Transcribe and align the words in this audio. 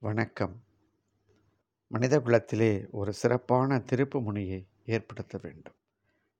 வணக்கம். 0.00 0.62
மனித 1.86 2.20
குலத்திலே 2.20 2.86
ஒரு 2.90 3.12
சிறப்பான 3.12 3.78
திருப்பு 3.78 4.22
முனையை 4.22 4.68
ஏற்படுத்த 4.84 5.38
வேண்டும். 5.42 5.74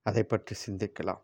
அதை 0.03 0.23
பற்றி 0.23 0.57
சிந்திக்கலாம். 0.67 1.21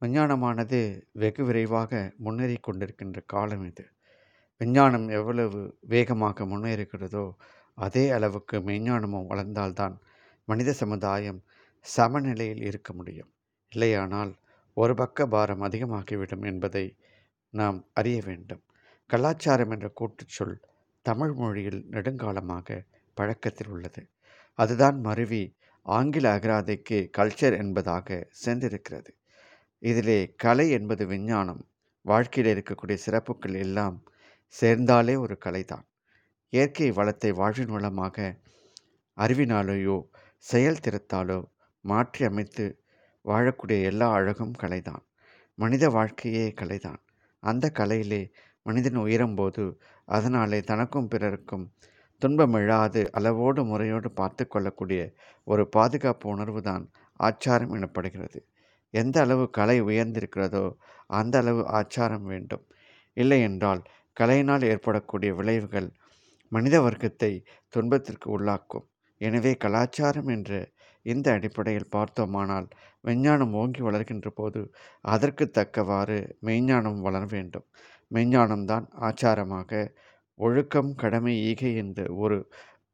விஞ்ஞானமானது 0.00 1.02
வெகு 1.12 1.44
விரைவாக 1.44 2.12
முன்னேறி 2.16 2.56
கொண்டிருக்கின்ற 2.56 3.22
காலம் 3.26 3.64
இது. 3.64 3.90
விஞ்ஞானம் 4.56 5.08
எவ்வளவு 5.08 5.78
வேகமாக 5.80 6.44
முன்னேறுகிறதோ 6.44 7.34
அதே 7.74 8.10
அளவுக்கு 8.10 8.58
மெய்ஞானமும் 8.58 9.26
வளர்ந்தால்தான் 9.26 9.98
மனித 10.44 10.72
சமுதாயம் 10.72 11.44
சமநிலையில் 11.80 12.62
இருக்க 12.62 12.92
முடியும். 12.92 13.32
இல்லையானால் 13.68 14.34
ஒரு 14.74 14.94
பக்க 14.94 15.26
பாரம் 15.26 15.62
அதிகமாகிவிடும் 15.62 16.44
என்பதை 16.44 16.96
நாம் 17.50 17.88
அறிய 17.94 18.22
வேண்டும். 18.24 18.62
கலாச்சாரம் 19.06 19.70
என்ற 19.70 19.92
கூட்டுச்சொல் 20.00 20.60
தமிழ் 21.08 21.32
மொழியில் 21.32 21.80
நெடுங்காலமாக 21.90 22.78
பழக்கத்தில் 23.14 23.68
உள்ளது. 23.68 24.02
அதுதான் 24.58 24.96
மருவி 25.00 25.44
ஆங்கில 25.86 26.26
அகராதைக்கு 26.36 26.98
கல்ச்சர் 27.18 27.56
என்பதாக 27.58 28.26
சேர்ந்திருக்கிறது. 28.44 29.10
இதிலே 29.82 30.18
கலை 30.36 30.66
என்பது 30.70 31.04
விஞ்ஞானம் 31.06 31.62
வாழ்க்கையில் 32.04 32.50
இருக்கக்கூடிய 32.54 32.96
சிறப்புகள் 33.04 33.56
எல்லாம் 33.58 33.96
சேர்ந்தாலே 34.54 35.14
ஒரு 35.18 35.36
கலைதான். 35.44 35.84
இயற்கை 36.52 36.90
வளத்தை 36.90 37.30
வாழ்வின் 37.32 37.68
மூலமாக 37.68 38.36
அறிவினாலேயோ 39.16 39.96
செயல் 40.50 40.82
திறத்தாலோ 40.84 41.38
மாற்றி 41.84 42.24
அமைத்து 42.24 42.66
வாழக்கூடிய 43.24 43.78
எல்லா 43.82 44.08
அழகும் 44.10 44.54
கலைதான். 44.62 45.02
மனித 45.58 45.84
வாழ்க்கையே 45.88 46.46
கலைதான். 46.60 47.00
அந்த 47.42 47.66
கலையிலே 47.74 48.22
மனிதன் 48.68 48.98
உயரும்போது 49.04 49.64
அதனாலே 50.08 50.60
தனக்கும் 50.70 51.10
பிறருக்கும் 51.12 51.64
துன்பம் 52.22 52.56
எழாது 52.60 53.00
அளவோடு 53.18 53.60
முறையோடு 53.70 54.08
பார்த்து 54.20 54.44
கொள்ளக்கூடிய 54.46 55.02
ஒரு 55.46 55.62
பாதுகாப்பு 55.76 56.26
உணர்வு 56.34 56.60
தான் 56.68 56.84
ஆச்சாரம் 57.20 57.74
எனப்படுகிறது. 57.76 58.38
எந்த 58.94 59.16
அளவு 59.24 59.44
கலை 59.58 59.76
உயர்ந்திருக்கிறதோ 59.88 60.64
அந்த 61.18 61.34
அளவு 61.42 61.62
ஆச்சாரம் 61.78 62.26
வேண்டும். 62.32 62.64
இல்லை 63.16 63.38
என்றால் 63.48 63.82
கலையினால் 64.16 64.64
ஏற்படக்கூடிய 64.72 65.30
விளைவுகள் 65.40 65.88
மனித 66.52 66.76
வர்க்கத்தை 66.86 67.32
துன்பத்திற்கு 67.74 68.28
உள்ளாக்கும். 68.36 68.86
எனவே 69.20 69.52
கலாச்சாரம் 69.64 70.30
என்ற 70.36 70.52
இந்த 71.06 71.26
அடிப்படையில் 71.36 71.92
பார்த்தோமானால் 71.96 72.66
விஞ்ஞானம் 73.04 73.54
ஓங்கி 73.60 73.82
வளர்கின்ற 73.88 74.28
போது 74.40 74.60
அதற்கு 75.12 75.44
தக்கவாறு 75.58 76.18
மெய்ஞானம் 76.46 77.00
வளர 77.06 77.24
வேண்டும். 77.34 77.66
மெய்ஞானம்தான் 78.10 78.86
ஆச்சாரமாக. 79.00 79.70
ஒழுக்கம் 80.38 80.90
கடமை 80.94 81.34
ஈகை 81.50 81.70
என்ற 81.74 82.00
ஒரு 82.14 82.38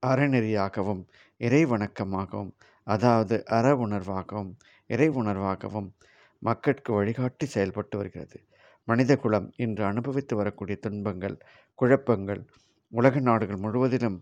அறநெறியாகவும் 0.02 1.02
இறை 1.40 1.62
வணக்கமாகவும் 1.64 2.52
அதாவது 2.86 3.36
அற 3.48 3.66
உணர்வாகவும் 3.76 4.52
இறை 4.90 5.08
உணர்வாகவும் 5.10 5.88
மக்களுக்கு 6.42 6.90
வழிகாட்டி 6.92 7.46
செயல்பட்டு 7.46 7.94
வருகிறது. 7.98 8.38
மனித 8.88 9.12
குலம் 9.16 9.48
இன்று 9.56 9.84
அனுபவித்து 9.84 10.34
வரக்கூடிய 10.36 10.76
துன்பங்கள் 10.80 11.36
குழப்பங்கள் 11.78 12.42
உலக 12.92 13.20
நாடுகள் 13.20 13.56
முழுவதிலும் 13.56 14.18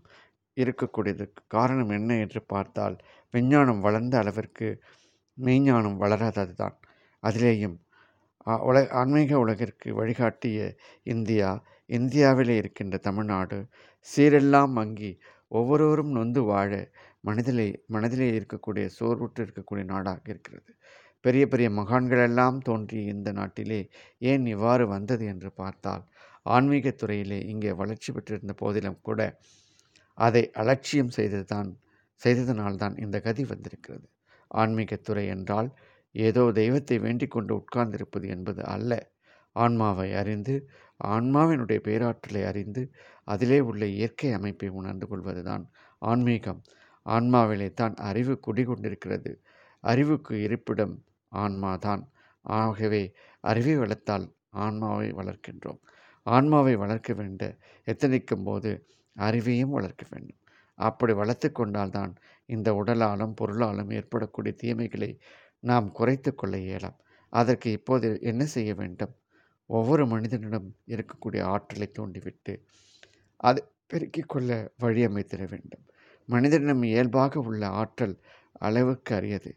இருக்கக்கூடியது 0.57 1.25
காரணம் 1.47 1.89
என்ன 1.89 2.15
என்று 2.15 2.41
பார்த்தால் 2.45 2.95
விஞ்ஞானம் 3.33 3.79
வளர்ந்த 3.79 4.15
அளவிற்கு 4.17 4.67
மெய்ஞானம் 5.37 5.97
வளராதது 5.97 6.53
தான் 6.53 6.75
அதிலேயும் 7.23 7.75
உல 8.47 8.77
ஆன்மீக 8.91 9.39
உலகிற்கு 9.39 9.89
வழிகாட்டிய 9.95 10.57
இந்தியா 11.03 11.49
இந்தியாவிலே 11.89 12.55
இருக்கின்ற 12.55 12.97
தமிழ்நாடு. 12.97 13.57
சீரெல்லாம் 14.07 14.71
மங்கி 14.71 15.11
ஒவ்வொருவரும் 15.47 16.11
நொந்து 16.11 16.43
வாழ 16.43 16.71
மனதிலே 17.19 17.67
மனதிலே 17.87 18.27
இருக்கக்கூடிய 18.39 18.85
சோர்வுற்று 18.99 19.41
இருக்கக்கூடிய 19.45 19.83
நாடாக 19.83 20.21
இருக்கிறது. 20.23 20.71
பெரிய 21.25 21.47
பெரிய 21.47 21.69
மகான்களெல்லாம் 21.69 22.57
தோன்றிய 22.57 23.01
இந்த 23.13 23.31
நாட்டிலே 23.31 23.81
ஏன் 24.21 24.45
இவ்வாறு 24.45 24.87
வந்தது 24.87 25.25
என்று 25.25 25.51
பார்த்தால் 25.51 26.03
ஆன்மீகத்துறையிலே 26.45 27.39
இங்கே 27.45 27.71
வளர்ச்சி 27.73 28.09
பெற்றிருந்த 28.11 28.53
போதிலும் 28.53 28.99
கூட 29.01 29.21
அதை 30.17 30.43
அலட்சியம் 30.53 31.13
செய்ததுதான் 31.15 31.69
செய்ததனால்தான் 32.21 32.95
இந்த 32.99 33.17
கதி 33.19 33.43
வந்திருக்கிறது. 33.43 34.05
ஆன்மீகத்துறை 34.51 35.25
என்றால் 35.27 35.69
ஏதோ 36.15 36.51
தெய்வத்தை 36.51 36.99
வேண்டிக் 36.99 37.31
கொண்டு 37.31 37.53
உட்கார்ந்திருப்பது 37.55 38.27
என்பது 38.27 38.65
அல்ல. 38.65 38.91
ஆன்மாவை 39.55 40.13
அறிந்து 40.13 40.55
ஆன்மாவினுடைய 41.03 41.79
பேராற்றலை 41.79 42.43
அறிந்து 42.45 42.81
அதிலே 43.27 43.59
உள்ள 43.59 43.85
இயற்கை 43.85 44.31
அமைப்பை 44.31 44.69
உணர்ந்து 44.69 45.07
கொள்வதுதான் 45.07 45.63
ஆன்மீகம். 46.01 46.61
ஆன்மாவிலே 47.05 47.73
தான் 47.73 47.95
அறிவு 47.95 48.39
குடிகொண்டிருக்கிறது. 48.47 49.31
அறிவுக்கு 49.83 50.41
இருப்பிடம் 50.41 50.95
ஆன்மாதான் 51.31 52.03
ஆகவே 52.41 53.03
அறிவை 53.43 53.75
வளர்த்தால் 53.77 54.27
ஆன்மாவை 54.49 55.09
வளர்க்கின்றோம். 55.11 55.79
ஆன்மாவை 56.25 56.75
வளர்க்க 56.75 57.13
வேண்ட 57.13 57.43
எத்தனைக்கும் 57.87 58.43
போது 58.43 58.71
அறிவையும் 59.15 59.75
வளர்க்க 59.77 60.03
வேண்டும். 60.09 60.39
அப்படி 60.79 61.13
வளர்த்து 61.13 61.51
கொண்டால்தான் 61.51 62.13
இந்த 62.49 62.73
உடலாலும் 62.73 63.33
பொருளாலும் 63.41 63.91
ஏற்படக்கூடிய 63.93 64.53
தீமைகளை 64.63 65.09
நாம் 65.63 65.87
குறைத்து 65.91 66.31
கொள்ள 66.35 66.55
இயலாம். 66.57 66.97
அதற்கு 67.33 67.71
இப்போது 67.71 68.07
என்ன 68.21 68.43
செய்ய 68.45 68.71
வேண்டும்? 68.75 69.13
ஒவ்வொரு 69.69 70.03
மனிதனிடம் 70.07 70.67
இருக்கக்கூடிய 70.93 71.41
ஆற்றலை 71.53 71.87
தூண்டிவிட்டு 71.91 72.53
அது 73.37 73.61
பெருக்கிக் 73.87 74.29
கொள்ள 74.29 74.51
வழி 74.77 75.01
அமைத்திட 75.07 75.43
வேண்டும். 75.49 75.83
மனிதனிடம் 76.29 76.83
இயல்பாக 76.83 77.39
உள்ள 77.39 77.63
ஆற்றல் 77.81 78.15
அளவுக்கு 78.59 79.15
அறியது 79.15 79.51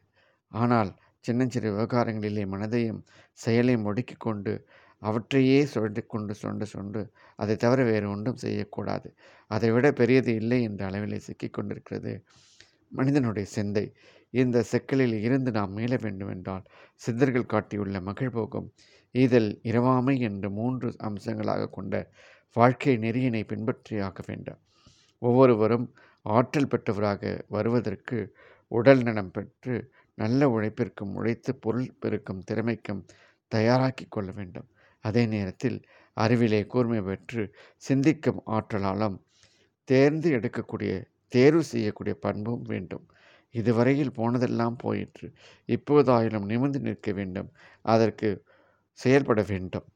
ஆனால் 0.53 0.91
சின்ன 1.25 1.47
சிறு 1.47 1.69
விவகாரங்களிலே 1.73 2.45
மனதையும் 2.55 3.01
செயலையும் 3.39 3.85
ஒடுக்கி 3.85 4.17
கொண்டு 4.17 4.53
அவற்றையே 5.03 5.59
சுழண்டு 5.75 6.03
கொண்டு 6.07 6.35
சுண்டு 6.35 6.67
சுண்டு 6.67 7.01
அதை 7.37 7.55
தவிர 7.57 7.81
வேறு 7.85 8.07
ஒன்றும் 8.11 8.41
செய்யக்கூடாது. 8.45 9.09
அதை 9.51 9.69
விட 9.71 9.87
பெரியது 9.93 10.33
இல்லை 10.35 10.63
என்ற 10.63 10.83
அளவிலே 10.91 11.19
சிக்கிக் 11.19 11.53
கொண்டிருக்கிறது. 11.53 12.13
மனிதனுடைய 12.97 13.47
சிந்தை. 13.49 13.87
இந்த 14.35 14.63
செக்கலில் 14.71 15.17
இருந்து 15.21 15.51
நாம் 15.51 15.73
மீள 15.73 15.97
வேண்டுமென்றால் 16.03 16.65
சித்தர்கள் 17.01 17.51
காட்டியுள்ள 17.53 17.97
மகிழ்போகம் 18.01 18.69
ஈதல் 19.15 19.51
இரவாமை 19.63 20.15
என்ற 20.21 20.47
மூன்று 20.51 20.89
அம்சங்களாக 20.99 21.69
கொண்ட 21.69 21.95
வாழ்க்கை 22.57 22.95
நெறியினை 22.99 23.43
பின்பற்றியாக 23.45 24.19
வேண்டும். 24.27 24.61
ஒவ்வொருவரும் 25.23 25.87
ஆற்றல் 26.27 26.71
பெற்றவராக 26.71 27.33
வருவதற்கு 27.49 28.19
உடல் 28.73 29.03
நலம் 29.03 29.31
பெற்று 29.31 29.77
நல்ல 30.19 30.49
உழைப்பிற்கும் 30.49 31.13
உழைத்து 31.13 31.51
பொருள் 31.57 31.91
பெருக்கும் 32.01 32.43
திறமைக்கும் 32.51 33.03
தயாராக்கி 33.53 34.07
கொள்ள 34.09 34.31
வேண்டும். 34.31 34.69
அதே 35.05 35.25
நேரத்தில் 35.27 35.79
அறிவிலே 36.17 36.61
கூர்மை 36.67 37.01
பெற்று 37.01 37.43
சிந்திக்கும் 37.89 38.41
ஆற்றலாலும் 38.47 39.17
தேர்ந்து 39.89 40.29
எடுக்கக்கூடிய 40.31 40.93
தேர்வு 41.29 41.63
செய்யக்கூடிய 41.63 42.15
பண்பும் 42.19 42.63
வேண்டும். 42.63 43.07
இதுவரையில் 43.55 44.13
போனதெல்லாம் 44.13 44.77
போயிற்று. 44.77 45.29
இப்போதாயிலும் 45.69 46.45
நிமிர்ந்து 46.45 46.81
நிற்க 46.81 47.13
வேண்டும். 47.13 47.51
அதற்கு 47.85 48.31
செயல்பட 48.99 49.43
வேண்டும். 49.49 49.87